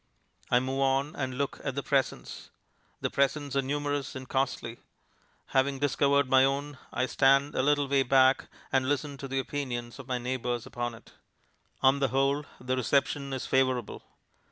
[0.49, 2.49] I move on and look at the presents.
[3.01, 4.79] The presents are numerous and costly.
[5.49, 9.99] Having discovered my own I stand a little way back and listen to the opinions
[9.99, 11.13] of my neighbours upon it.
[11.83, 14.01] On the whole the reception is favourable.